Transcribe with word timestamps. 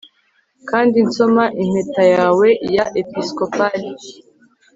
kandi 0.69 0.97
nsoma 1.07 1.43
impeta 1.63 2.03
yawe 2.15 2.47
ya 2.75 2.85
episcopale 3.01 3.87